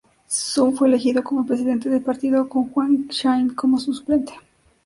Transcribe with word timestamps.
Sun 0.27 0.75
fue 0.75 0.87
elegido 0.87 1.23
como 1.23 1.41
el 1.41 1.47
presidente 1.47 1.87
del 1.87 2.01
partido 2.01 2.49
con 2.49 2.71
Huang 2.73 3.07
Xing 3.11 3.53
como 3.53 3.77
su 3.77 3.93
suplente. 3.93 4.33